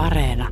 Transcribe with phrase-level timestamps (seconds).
[0.00, 0.48] Areena.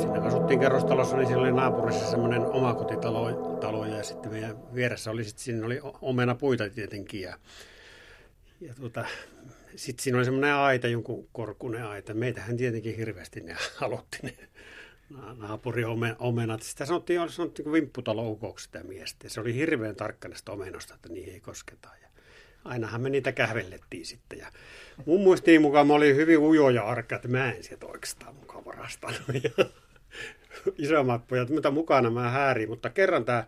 [0.00, 5.24] Siinä asuttiin kerrostalossa, niin siellä oli naapurissa semmoinen omakotitalo talo, ja sitten meidän vieressä oli,
[5.24, 7.20] sitten siinä oli omenapuita tietenkin.
[7.20, 7.38] Ja,
[8.60, 9.04] ja tuota,
[9.76, 12.14] sitten siinä oli semmoinen aita, jonkun korkunen aita.
[12.14, 14.34] Meitähän tietenkin hirveästi ne aloitti ne
[15.36, 15.84] naapuri
[16.18, 16.62] omenat.
[16.62, 19.28] Sitä sanottiin, sanottiin vimpputaloukoksi sitä miestä.
[19.28, 21.88] Se oli hirveän tarkka näistä omenosta, että niihin ei kosketa.
[22.02, 22.13] Ja
[22.64, 24.38] ainahan me niitä kävellettiin sitten.
[24.38, 24.46] Ja
[25.06, 28.64] mun muistiin mukaan mä olin hyvin ujo ja arka, että mä en sieltä oikeastaan mukaan
[28.64, 29.20] varastanut.
[29.42, 29.64] Ja
[30.78, 33.44] isommat pojat, mitä mukana mä häärin, mutta kerran tämä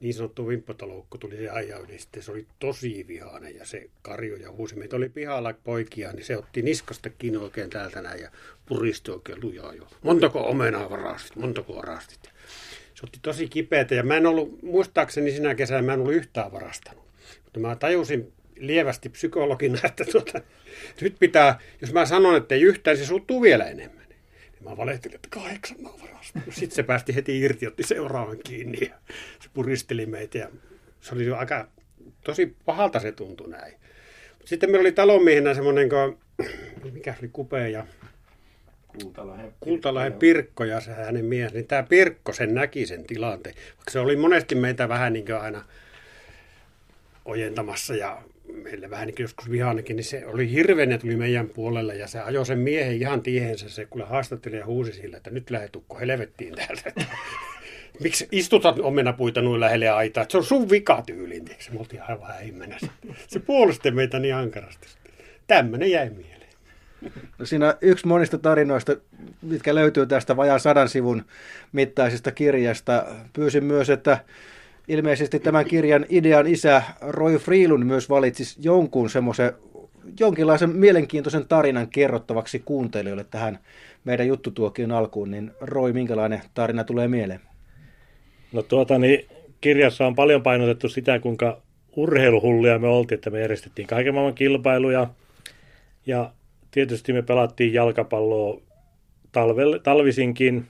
[0.00, 1.98] niin sanottu vimppataloukko tuli se aja yli.
[1.98, 4.78] Sitten se oli tosi vihainen ja se karjo ja huusi.
[4.78, 8.30] Meitä oli pihalla poikia, niin se otti niskasta kiinni oikein täältä näin ja
[8.66, 9.86] puristi oikein lujaa jo.
[10.02, 12.30] Montako omenaa varastit, montako varastit.
[12.94, 16.52] Se otti tosi kipeätä ja mä en ollut, muistaakseni sinä kesänä mä en ollut yhtään
[16.52, 17.04] varastanut.
[17.44, 20.40] Mutta mä tajusin lievästi psykologina, että tuota,
[21.00, 24.06] nyt pitää, jos mä sanon, että ei yhtään, se suuttuu vielä enemmän.
[24.08, 26.54] Niin mä valehtelin, että kahdeksan mä varastanut.
[26.54, 28.94] Sitten se päästi heti irti, otti seuraavan kiinni ja
[29.40, 30.38] se puristeli meitä.
[30.38, 30.48] Ja
[31.00, 31.68] se oli jo aika,
[32.24, 33.74] tosi pahalta se tuntui näin.
[34.44, 35.88] Sitten meillä oli talonmiehenä semmoinen,
[36.92, 37.86] mikä oli kupea ja
[39.02, 43.54] Kultalahen, Kultalahen Pirkko ja se hänen mies, niin tämä Pirkko sen näki sen tilanteen.
[43.54, 45.64] Vaikka se oli monesti meitä vähän niin kuin aina
[47.24, 48.22] ojentamassa ja
[48.52, 52.46] meille vähän niin joskus vihaannekin, niin se oli hirveän, tuli meidän puolelle ja se ajoi
[52.46, 53.68] sen miehen ihan tiehensä.
[53.68, 56.92] Se kuule haastatteli ja huusi sille, että nyt lähetukko helvettiin täältä.
[58.02, 60.26] Miksi istutat omenapuita noin lähelle aitaa?
[60.28, 61.44] Se on sun vika tyyliin.
[61.58, 62.78] Se me oltiin aivan häimmänä.
[63.26, 64.88] Se puolusti meitä niin ankarasti.
[65.46, 66.40] Tämmöinen jäi mieleen.
[67.38, 68.96] No siinä yksi monista tarinoista,
[69.42, 71.24] mitkä löytyy tästä vajaan sadan sivun
[71.72, 73.06] mittaisesta kirjasta.
[73.32, 74.24] Pyysin myös, että
[74.88, 79.52] ilmeisesti tämän kirjan idean isä Roy Freelund myös valitsi jonkun semmoisen
[80.20, 83.58] jonkinlaisen mielenkiintoisen tarinan kerrottavaksi kuuntelijoille tähän
[84.04, 87.40] meidän juttutuokion alkuun, niin Roy, minkälainen tarina tulee mieleen?
[88.52, 89.26] No tuota, niin
[89.60, 91.62] kirjassa on paljon painotettu sitä, kuinka
[91.96, 95.06] urheiluhullia me oltiin, että me järjestettiin kaiken maailman kilpailuja.
[96.06, 96.32] Ja
[96.70, 98.60] tietysti me pelattiin jalkapalloa
[99.82, 100.66] talvisinkin,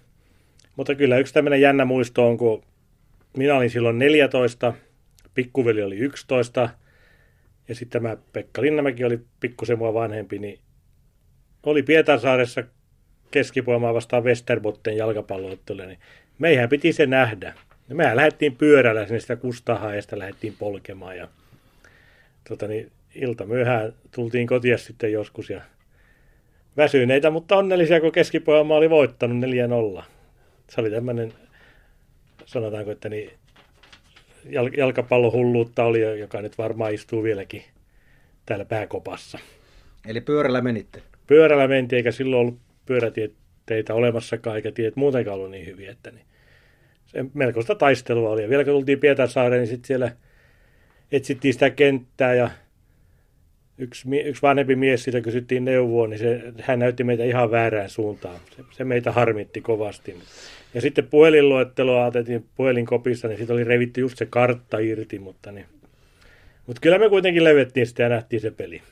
[0.77, 2.63] mutta kyllä yksi tämmöinen jännä muisto on, kun
[3.37, 4.75] minä olin silloin 14,
[5.35, 6.69] pikkuveli oli 11
[7.69, 10.59] ja sitten tämä Pekka Linnamäki oli pikkusen mua vanhempi, niin
[11.63, 12.65] oli Pietarsaaressa
[13.31, 15.99] keskipuomaa vastaan Westerbotten jalkapalloottelu, niin
[16.39, 17.55] meihän piti se nähdä.
[17.89, 21.29] Ja mehän lähdettiin pyörällä sinne sitä kustahaa ja sitä lähdettiin polkemaan ja
[22.49, 25.61] tota niin, ilta myöhään tultiin kotia sitten joskus ja
[26.77, 29.45] väsyneitä, mutta onnellisia, kun keskipohjelma oli voittanut
[30.01, 30.03] 4-0.
[30.69, 31.33] Se oli tämmöinen
[32.47, 33.31] sanotaanko, että niin
[34.77, 37.63] jalkapallohulluutta oli, joka nyt varmaan istuu vieläkin
[38.47, 39.39] täällä pääkopassa.
[40.09, 41.03] Eli pyörällä menitte?
[41.27, 46.25] Pyörällä mentiin, eikä silloin ollut pyörätieteitä olemassakaan, eikä tiet muutenkaan ollut niin hyviä, että niin
[47.07, 48.43] se melkoista taistelua oli.
[48.43, 50.13] Ja vielä kun tultiin Pietarsaareen, niin sitten siellä
[51.13, 52.51] etsittiin sitä kenttää ja
[53.81, 58.37] yksi, yksi vanhempi mies siitä kysyttiin neuvoa, niin se, hän näytti meitä ihan väärään suuntaan.
[58.57, 60.17] Se, se meitä harmitti kovasti.
[60.75, 65.67] Ja sitten puhelinluetteloa otettiin puhelinkopissa, niin siitä oli revitty just se kartta irti, mutta, niin.
[66.67, 68.83] mutta kyllä me kuitenkin levettiin sitä ja nähtiin se peli.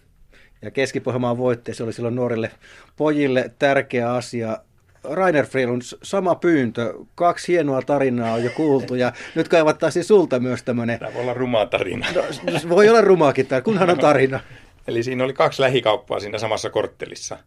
[0.62, 1.02] Ja keski
[1.36, 2.50] voitti, se oli silloin nuorille
[2.96, 4.58] pojille tärkeä asia.
[5.04, 6.94] Rainer Freelund, sama pyyntö.
[7.14, 10.98] Kaksi hienoa tarinaa on jo kuultu ja nyt kaivattaisiin sulta myös tämmöinen...
[10.98, 12.06] Tämä voi olla ruma tarina.
[12.14, 12.22] No,
[12.68, 14.40] voi olla rumaakin tämä, kunhan on tarina.
[14.88, 17.38] Eli siinä oli kaksi lähikauppaa siinä samassa korttelissa.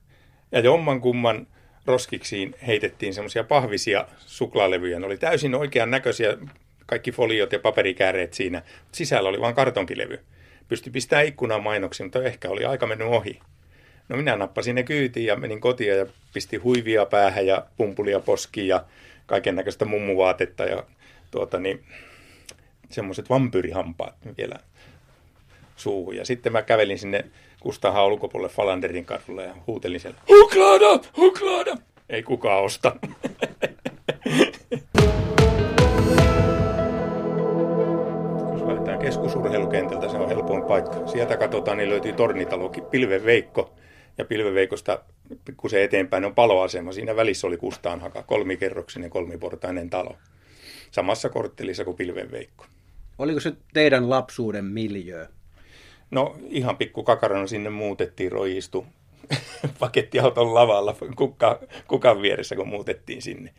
[0.52, 1.48] Ja jomman kumman
[1.86, 5.00] roskiksiin heitettiin semmoisia pahvisia suklaalevyjä.
[5.00, 6.38] Ne oli täysin oikean näköisiä,
[6.86, 8.62] kaikki foliot ja paperikääreet siinä.
[8.92, 10.20] Sisällä oli vain kartonkilevy.
[10.68, 13.40] Pysty pistämään ikkunaan mainoksia, mutta ehkä oli aika mennyt ohi.
[14.10, 18.68] No minä nappasin ne kyytiin ja menin kotiin ja pistin huivia päähän ja pumpulia poskiin
[18.68, 18.86] ja
[19.26, 20.84] kaiken näköistä mummuvaatetta ja
[21.32, 21.84] tuota niin,
[22.90, 24.56] semmoiset vampyrihampaat vielä
[25.82, 26.16] suuhun.
[26.16, 27.26] Ja sitten mä kävelin sinne
[27.60, 31.00] Kustahan ulkopuolelle Falanderin kadulle ja huutelin siellä, Huklaada!
[31.18, 31.78] Huklaada!
[32.10, 32.96] Ei kukaan osta.
[38.52, 41.08] Jos lähdetään keskusurheilukentältä, se on helpoin paikka.
[41.08, 43.74] Sieltä katsotaan, niin löytyy tornitalo, Pilveveikko.
[44.18, 45.00] Ja Pilveveikosta
[45.70, 46.92] se eteenpäin on paloasema.
[46.92, 50.18] Siinä välissä oli Kustaanhaka, kolmikerroksinen, kolmiportainen talo.
[50.92, 52.66] Samassa korttelissa kuin Pilveveikko.
[53.18, 55.28] Oliko se teidän lapsuuden miljöö?
[56.12, 58.86] No ihan pikku kakarana sinne muutettiin, roistu
[59.80, 63.54] pakettiauton lavalla kukka, kukan vieressä, kun muutettiin sinne.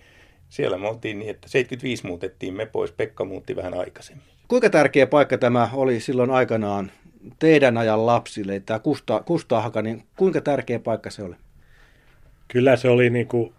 [0.48, 4.24] Siellä me oltiin niin, että 75 muutettiin me pois, Pekka muutti vähän aikaisemmin.
[4.48, 6.90] Kuinka tärkeä paikka tämä oli silloin aikanaan
[7.38, 11.34] teidän ajan lapsille, tämä Kustaa, Kustaahaka, niin kuinka tärkeä paikka se oli?
[12.48, 13.52] Kyllä se oli niin kuin,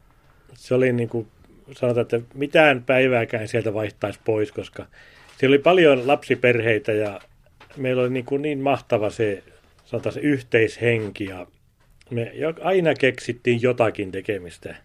[0.54, 1.28] se oli niin kuin
[1.72, 4.86] sanotaan, että mitään päivääkään sieltä vaihtaisi pois, koska
[5.38, 7.22] siellä oli paljon lapsiperheitä ja
[7.78, 9.44] meillä oli niin, kuin niin mahtava se,
[10.10, 11.48] se yhteishenki ja
[12.10, 12.32] me
[12.62, 14.76] aina keksittiin jotakin tekemistä.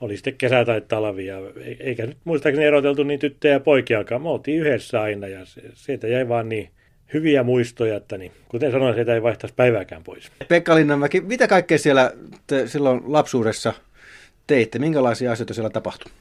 [0.00, 4.22] Oli sitten kesä tai talvi ja e-, eikä nyt muistaakseni eroteltu niin tyttöjä ja poikiakaan.
[4.22, 6.70] Me oltiin yhdessä aina ja se, siitä jäi vaan niin
[7.14, 10.30] hyviä muistoja, että niin, kuten sanoin, sitä ei vaihtaisi päivääkään pois.
[10.48, 12.12] Pekka Linnanmäki, mitä kaikkea siellä
[12.46, 13.72] te silloin lapsuudessa
[14.46, 14.78] teitte?
[14.78, 16.12] Minkälaisia asioita siellä tapahtui?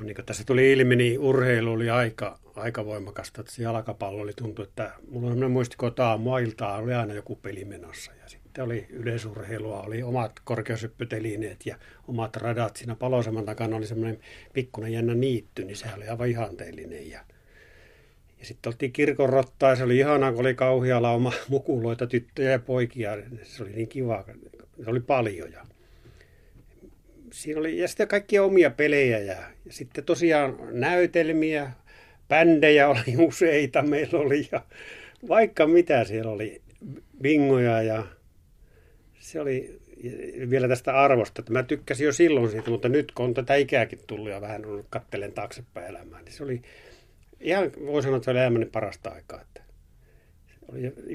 [0.00, 3.44] Niin kuin tässä tuli ilmi, niin urheilu oli aika, aika voimakasta.
[3.48, 7.64] Se jalkapallo oli tuntuu, että mulla on sellainen muistiko, että aamuiltaa oli aina joku peli
[7.64, 8.12] menossa.
[8.22, 11.76] Ja sitten oli yleisurheilua, oli omat korkeushyppytelineet ja
[12.08, 12.76] omat radat.
[12.76, 14.18] Siinä paloseman takana oli semmoinen
[14.52, 17.10] pikkuinen jännä niitty, niin se oli aivan ihanteellinen.
[17.10, 17.20] Ja,
[18.38, 22.58] ja sitten oltiin kirkon rottaa, se oli ihanaa, kun oli kauhia lauma mukuloita, tyttöjä ja
[22.58, 23.16] poikia.
[23.42, 24.24] Se oli niin kiva,
[24.84, 25.52] se oli paljon.
[25.52, 25.66] Ja
[27.32, 29.34] siinä oli ja sitten kaikkia omia pelejä ja,
[29.64, 31.70] ja sitten tosiaan näytelmiä,
[32.28, 34.62] bändejä oli useita meillä oli ja
[35.28, 36.62] vaikka mitä siellä oli,
[37.22, 38.04] bingoja ja
[39.18, 39.80] se oli
[40.50, 44.00] vielä tästä arvosta, että mä tykkäsin jo silloin siitä, mutta nyt kun on tätä ikääkin
[44.06, 46.62] tullut ja vähän kattelen taaksepäin elämään, niin se oli
[47.40, 49.40] ihan, voi sanoa, että se oli elämäni parasta aikaa.
[49.40, 49.62] Että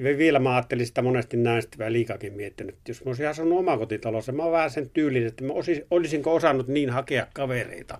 [0.03, 4.31] vielä mä ajattelin sitä monesti näin sitten vähän liikakin miettinyt, jos mä olisin asunut omakotitalossa,
[4.31, 7.97] mä oon vähän sen tyylinen, että mä osis, olisinko osannut niin hakea kavereita.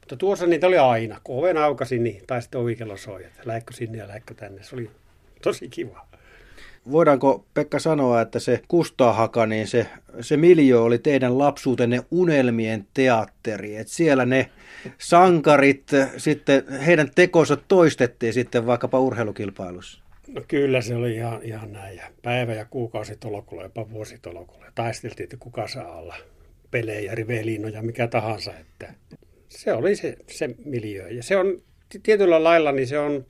[0.00, 1.20] Mutta tuossa niitä oli aina.
[1.24, 4.62] Kun oven aukasi, niin, tai sitten ovikello soi, että lähkö sinne ja lähkö tänne.
[4.62, 4.90] Se oli
[5.42, 6.06] tosi kiva.
[6.90, 9.86] Voidaanko Pekka sanoa, että se Kustahaka, niin se,
[10.20, 13.76] se miljö oli teidän lapsuutenne unelmien teatteri.
[13.76, 14.50] Että siellä ne
[14.98, 20.01] sankarit, sitten heidän tekonsa toistettiin sitten vaikkapa urheilukilpailussa.
[20.32, 21.96] No kyllä se oli ihan, ihan näin.
[21.96, 24.66] Ja päivä- ja kuukausitolokulla, jopa vuositolokulla.
[24.74, 26.16] Taisteltiin, että kuka saa olla
[26.70, 28.52] pelejä, riveliinoja, mikä tahansa.
[28.60, 28.94] Että
[29.48, 31.08] se oli se, se miljö.
[31.08, 31.62] Ja se on
[32.02, 33.26] tietyllä lailla, niin se on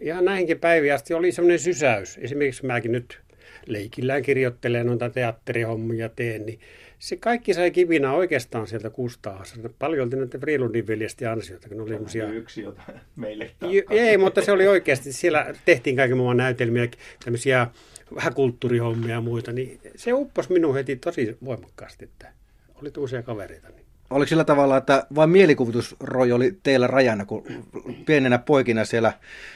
[0.00, 2.18] ihan näihinkin päiviin asti oli semmoinen sysäys.
[2.22, 3.20] Esimerkiksi mäkin nyt
[3.66, 6.60] leikillään kirjoittelen noita teatterihommia teen, niin
[7.02, 9.56] se kaikki sai kipinä oikeastaan sieltä Kustaassa.
[9.78, 12.28] Paljon näiden Freelundin veljesten ansiota, kun oli semmoisia...
[12.28, 12.82] yksi, jota
[13.16, 13.50] meille
[13.90, 16.88] Ei, mutta se oli oikeasti, siellä tehtiin kaiken muun näytelmiä,
[17.24, 17.66] tämmöisiä
[18.14, 22.32] vähän kulttuurihommia ja muita, niin se upposi minun heti tosi voimakkaasti, että
[22.74, 23.68] oli uusia kavereita.
[23.68, 23.86] Niin.
[24.10, 27.44] Oliko sillä tavalla, että vain mielikuvitusroi oli teillä rajana, kun
[28.06, 29.12] pienenä poikina siellä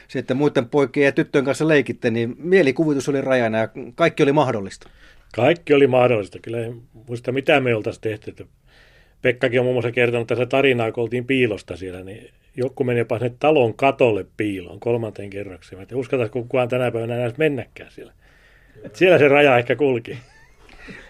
[0.09, 4.89] sitten muiden poikien ja tyttöjen kanssa leikitte, niin mielikuvitus oli rajana ja kaikki oli mahdollista?
[5.35, 6.39] Kaikki oli mahdollista.
[6.39, 8.31] Kyllä en muista, mitä me oltaisiin tehty.
[8.31, 8.45] Että
[9.23, 13.19] Pekkakin on muun muassa kertonut tässä tarinaa, kun oltiin piilosta siellä, niin joku meni jopa
[13.19, 15.83] sinne talon katolle piiloon kolmanteen kerrokseen.
[15.83, 18.13] Että uskaltaisiko kukaan tänä päivänä enää mennäkään siellä.
[18.85, 20.19] Et siellä se raja ehkä kulki.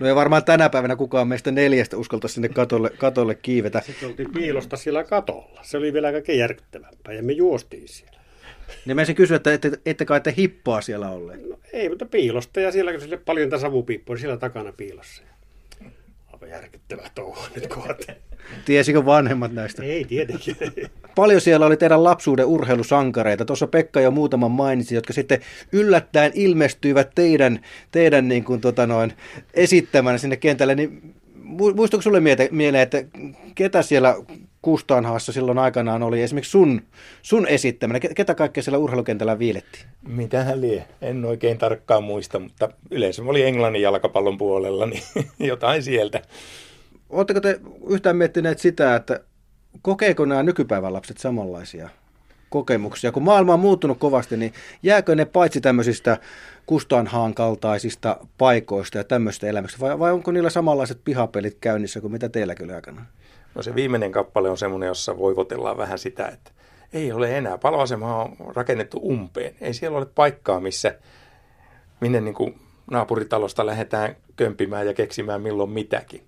[0.00, 3.80] No ei varmaan tänä päivänä kukaan meistä neljästä uskalta sinne katolle, katolle kiivetä.
[3.80, 5.60] Sitten oltiin piilosta siellä katolla.
[5.62, 8.15] Se oli vielä kaikkein järkyttävämpää ja me juostiin siellä.
[8.86, 11.48] Niin mä kysyä, että ette, ette kai te hippoa siellä olleet.
[11.48, 15.22] No, ei, mutta piilosta ja siellä sille paljon tätä savupiippua, niin siellä takana piilossa.
[16.32, 18.12] Aivan järkyttävää touhua nyt kohta.
[18.64, 19.82] Tiesikö vanhemmat näistä?
[19.82, 20.56] Ei tietenkin.
[21.14, 23.44] Paljon siellä oli teidän lapsuuden urheilusankareita.
[23.44, 25.40] Tuossa Pekka jo muutaman mainitsi, jotka sitten
[25.72, 27.60] yllättäen ilmestyivät teidän,
[27.92, 29.12] teidän niin kuin, tota noin,
[29.54, 30.74] esittämänä sinne kentälle.
[30.74, 31.14] Niin,
[31.74, 32.20] muistuuko sulle
[32.50, 33.04] mieleen, että
[33.54, 34.16] ketä siellä
[34.66, 36.82] Kustanhaassa silloin aikanaan oli esimerkiksi sun,
[37.22, 38.00] sun esittämänä?
[38.00, 39.84] Ketä kaikkea siellä urheilukentällä viiletti?
[40.08, 40.84] Mitähän lie?
[41.02, 45.02] En oikein tarkkaan muista, mutta yleensä oli Englannin jalkapallon puolella, niin
[45.38, 46.22] jotain sieltä.
[47.10, 49.20] Oletteko te yhtään miettineet sitä, että
[49.82, 51.88] kokeeko nämä nykypäivän lapset samanlaisia
[52.50, 53.12] kokemuksia?
[53.12, 56.18] Kun maailma on muuttunut kovasti, niin jääkö ne paitsi tämmöisistä
[56.66, 62.28] Kustanhaan kaltaisista paikoista ja tämmöistä elämästä, vai, vai onko niillä samanlaiset pihapelit käynnissä kuin mitä
[62.28, 63.06] teillä kyllä aikana?
[63.56, 66.50] No se viimeinen kappale on semmoinen, jossa voivotellaan vähän sitä, että
[66.92, 67.58] ei ole enää.
[67.58, 69.54] Paloasema on rakennettu umpeen.
[69.60, 70.98] Ei siellä ole paikkaa, missä
[72.00, 72.60] minne niin kuin
[72.90, 76.22] naapuritalosta lähdetään kömpimään ja keksimään milloin mitäkin.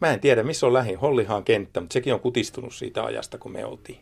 [0.00, 0.98] Mä en tiedä, missä on lähin.
[0.98, 4.00] Hollihaan kenttä, mutta sekin on kutistunut siitä ajasta, kun me oltiin.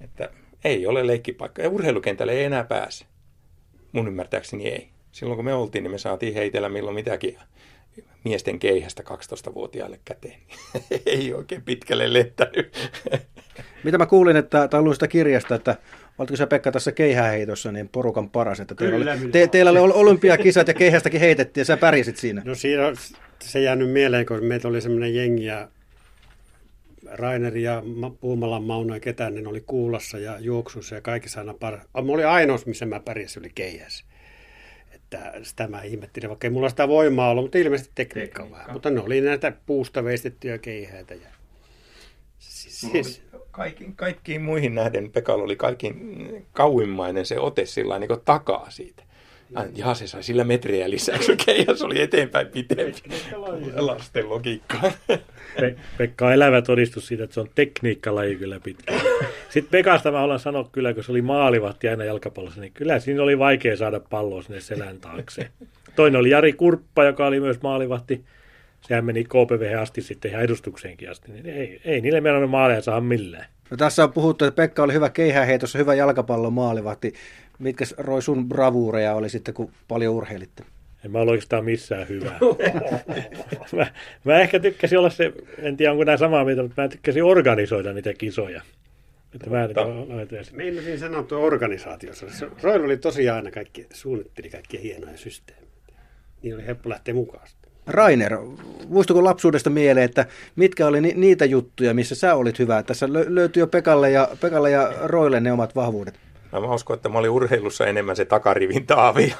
[0.00, 0.30] Että
[0.64, 1.62] ei ole leikkipaikka.
[1.62, 3.04] Ja urheilukentälle ei enää pääse.
[3.92, 4.88] Mun ymmärtääkseni ei.
[5.12, 7.38] Silloin kun me oltiin, niin me saatiin heitellä milloin mitäkin
[8.24, 10.40] miesten keihästä 12-vuotiaille käteen.
[11.06, 12.90] ei oikein pitkälle lentänyt.
[13.84, 15.76] Mitä mä kuulin, että, tai luin sitä kirjasta, että
[16.18, 18.60] Oletko se Pekka tässä keihäheitossa niin porukan paras?
[18.60, 22.42] Että teillä, Kyllä, oli, te, teillä oli olympiakisat ja keihästäkin heitettiin ja sä pärjäsit siinä.
[22.44, 22.82] No siinä
[23.42, 25.68] se jäänyt mieleen, kun meitä oli semmoinen jengi ja
[27.06, 27.82] Rainer ja
[28.20, 31.74] Puumalan Mauno ja ketään, ne oli kuulassa ja juoksussa ja kaikissa aina par...
[31.74, 34.04] Mä olin ainoa, missä mä pärjäsin, oli keihäs.
[35.06, 38.58] Että sitä mä ihmettelin, vaikka ei mulla sitä voimaa ollut, mutta ilmeisesti tekniikka, tekniikka.
[38.58, 38.72] vähän.
[38.72, 41.14] Mutta ne oli näitä puusta veistettyjä keihäitä.
[41.14, 41.28] Ja...
[42.38, 43.22] Siis...
[43.50, 49.02] Kaikkiin, kaikkiin muihin nähden Pekalla oli kaikin kauimmainen se ote sillä niin takaa siitä.
[49.74, 53.02] Ja se sai sillä metriä lisää, kun keihäs oli eteenpäin pitempi.
[53.76, 54.92] Lasten logiikkaa.
[55.60, 58.92] Pe- Pekka on elävä todistus siitä, että se on tekniikkalaji kyllä pitkä.
[59.50, 63.22] Sitten Pekasta mä haluan sanoa kyllä, kun se oli maalivahti aina jalkapallossa, niin kyllä siinä
[63.22, 65.50] oli vaikea saada palloa sinne selän taakse.
[65.96, 68.24] Toinen oli Jari Kurppa, joka oli myös maalivahti.
[68.80, 71.32] Sehän meni KPV asti sitten ihan edustukseenkin asti.
[71.32, 73.46] Niin ei, ei niille meidän maaleja saa millään.
[73.70, 77.14] No tässä on puhuttu, että Pekka oli hyvä keihäheitossa, hyvä jalkapallon maalivahti.
[77.58, 80.64] Mitkä Roi sun bravuureja oli sitten, kun paljon urheilitte?
[81.04, 82.32] En mä ole oikeastaan missään hyvä.
[83.76, 83.86] mä,
[84.24, 87.92] mä, ehkä tykkäsin olla se, en tiedä onko nämä samaa mieltä, mutta mä tykkäsin organisoida
[87.92, 88.62] niitä kisoja.
[89.34, 89.68] Että mä
[90.52, 92.26] Meinasin sanoa tuo organisaatiossa.
[92.62, 95.66] Roil oli tosiaan aina kaikki, suunnitteli kaikkia hienoja systeemejä.
[96.42, 97.48] Niin oli helppo lähteä mukaan.
[97.86, 98.38] Rainer,
[98.88, 102.82] muistuko lapsuudesta mieleen, että mitkä oli ni- niitä juttuja, missä sä olit hyvä?
[102.82, 106.14] Tässä lö- löytyy jo Pekalle ja, Pekalle ja Roille ne omat vahvuudet.
[106.60, 109.34] Mä uskon, että mä olin urheilussa enemmän se takarivin taavi.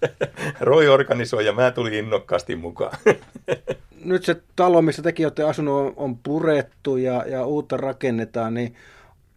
[0.60, 2.98] Roi organisoi ja mä tulin innokkaasti mukaan.
[4.04, 8.74] Nyt se talo, missä tekin olette asunut, on purettu ja, ja uutta rakennetaan, niin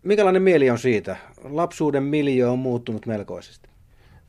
[0.03, 1.15] minkälainen mieli on siitä?
[1.43, 3.69] Lapsuuden miljö on muuttunut melkoisesti.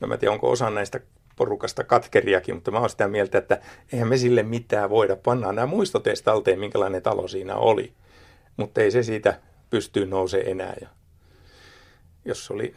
[0.00, 1.00] No mä tiedän, onko osa näistä
[1.36, 3.60] porukasta katkeriakin, mutta mä oon sitä mieltä, että
[3.92, 5.16] eihän me sille mitään voida.
[5.16, 7.92] Pannaan nämä muistot talteen, minkälainen talo siinä oli.
[8.56, 10.74] Mutta ei se siitä pysty nouse enää.
[10.80, 10.88] Ja
[12.26, 12.74] jos oli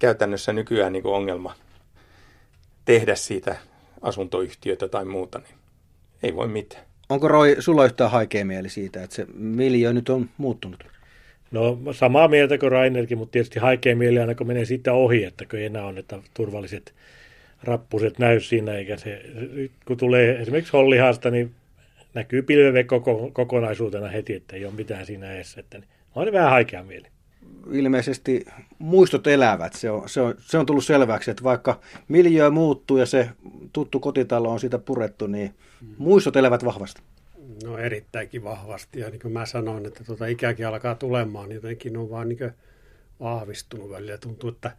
[0.00, 1.54] käytännössä nykyään niin kuin ongelma
[2.84, 3.56] tehdä siitä
[4.00, 5.54] asuntoyhtiötä tai muuta, niin
[6.22, 6.84] ei voi mitään.
[7.08, 10.84] Onko Roy sulla yhtään haikea mieli siitä, että se miljö nyt on muuttunut?
[11.50, 15.44] No samaa mieltä kuin Rainerkin, mutta tietysti haikea mieli aina kun menee siitä ohi, että
[15.50, 16.94] kun ei enää on että turvalliset
[17.62, 19.22] rappuset näy siinä, eikä se,
[19.84, 21.54] kun tulee esimerkiksi hollihasta, niin
[22.14, 25.60] näkyy pilveve koko, kokonaisuutena heti, että ei ole mitään siinä edessä.
[25.60, 27.06] Että, niin, on vähän haikea mieli.
[27.72, 28.44] Ilmeisesti
[28.78, 29.72] muistot elävät.
[29.72, 33.30] Se on, se, on, se on tullut selväksi, että vaikka miljö muuttuu ja se
[33.72, 35.54] tuttu kotitalo on siitä purettu, niin
[35.98, 37.02] muistot elävät vahvasti.
[37.64, 39.00] No erittäinkin vahvasti.
[39.00, 42.52] Ja niin kuin mä sanoin, että tuota ikäkin alkaa tulemaan, niin jotenkin on vaan niin
[43.20, 44.18] vahvistunut välillä.
[44.18, 44.76] Tuntuu, että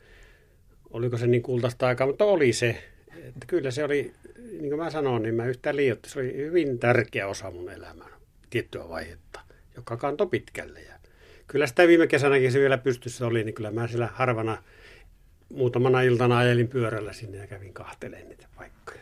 [0.89, 2.83] oliko se niin kultaista aikaa, mutta oli se.
[3.17, 4.13] Että kyllä se oli,
[4.51, 6.09] niin kuin mä sanoin, niin mä yhtään liioitti.
[6.09, 8.09] Se oli hyvin tärkeä osa mun elämää,
[8.49, 9.39] tiettyä vaihetta,
[9.75, 10.81] joka kantoi pitkälle.
[10.81, 11.00] Ja
[11.51, 14.63] kyllä sitä viime kesänäkin se vielä pystyssä oli, niin kyllä mä siellä harvana
[15.49, 19.01] muutamana iltana ajelin pyörällä sinne ja kävin kahtelemaan niitä paikkoja.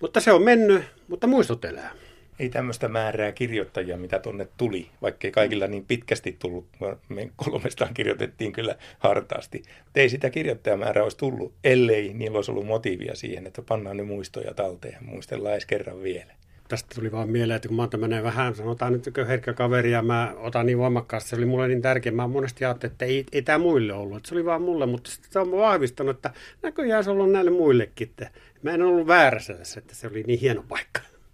[0.00, 1.94] Mutta se on mennyt, mutta muistot elää
[2.38, 6.66] ei tämmöistä määrää kirjoittajia, mitä tonne tuli, vaikkei kaikilla niin pitkästi tullut.
[7.08, 9.62] Me kolmestaan kirjoitettiin kyllä hartaasti.
[9.84, 14.02] Mutta ei sitä kirjoittajamäärää olisi tullut, ellei niillä olisi ollut motiivia siihen, että pannaan ne
[14.02, 16.32] muistoja talteen muistellaan edes kerran vielä.
[16.68, 20.02] Tästä tuli vaan mieleen, että kun mä oon tämmöinen vähän, sanotaan nyt herkkä kaveri ja
[20.02, 22.12] mä otan niin voimakkaasti, se oli mulle niin tärkeä.
[22.12, 25.10] Mä monesti ajattelin, että ei, ei tämä muille ollut, että se oli vaan mulle, mutta
[25.10, 26.30] sitten se on vahvistanut, että
[26.62, 28.10] näköjään se on ollut näille muillekin.
[28.62, 31.00] Mä en ollut väärässä tässä, että se oli niin hieno paikka.